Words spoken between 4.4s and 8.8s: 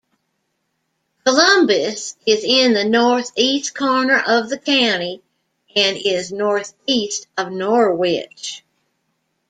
the county and is northeast of Norwich.